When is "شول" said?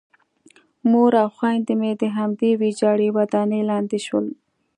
4.05-4.25